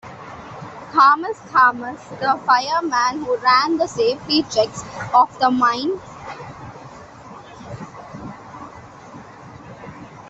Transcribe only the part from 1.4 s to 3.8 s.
Thomas, the fireman who ran